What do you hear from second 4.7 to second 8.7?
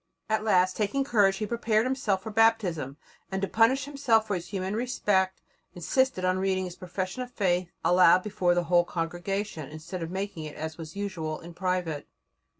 respect, insisted on reading his profession of faith aloud before the